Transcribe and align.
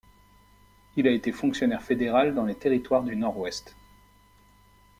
Il 0.95 1.05
a 1.07 1.11
été 1.11 1.31
fonctionnaire 1.31 1.83
fédéral 1.83 2.33
dans 2.33 2.45
les 2.45 2.55
Territoires 2.57 3.03
du 3.03 3.15
Nord-Ouest. 3.15 3.75